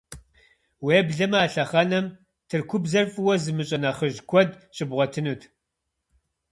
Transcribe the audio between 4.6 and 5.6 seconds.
щыбгъуэтынут.